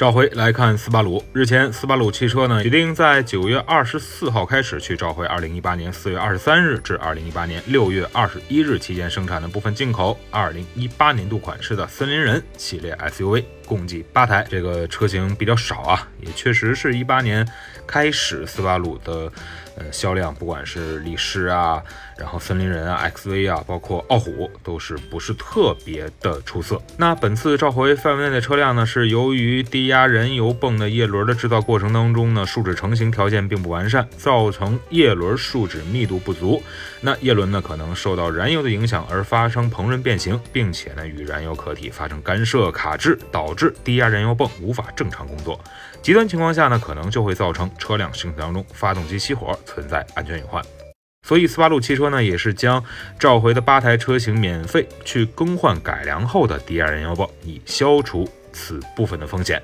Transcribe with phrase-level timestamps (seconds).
[0.00, 1.22] 召回来看斯巴鲁。
[1.34, 14.46] 日前，斯巴鲁汽车呢决定在九月二十四号开始去召回二零一八年四月二十三日至二零一八年六月二十一日期间生产的部分进口二零一八年度款式的森林人系列 SUV，共计八台。
[14.48, 17.46] 这个车型比较少啊，也确实是一八年
[17.86, 19.30] 开始斯巴鲁的
[19.76, 21.82] 呃销量，不管是力狮啊，
[22.18, 26.80] 然后森林人啊、XV 啊，包括傲虎，都是不是特别的出色。
[26.96, 36.62] 那本次召回范围内的车辆呢，是由于低压燃油泵的叶轮的制造过程当中呢，树脂成型条件并不完善，造成叶轮树脂密度不足。
[37.00, 45.58] 那叶轮呢可能受到燃油的影响而发生膨润变形，并且呢与燃油壳体发生干涉卡滞，导致低压燃油泵无法正常工作。
[46.02, 50.62] 极端情况下呢，可能就会造成车辆行驶当中发动机熄火，存在安全隐患。
[51.26, 52.82] 所以斯巴鲁汽车呢，也是将
[53.18, 59.62] 召回的八台车型免费去更换改良后的 D2 燃油泵，以消除此部分的风险。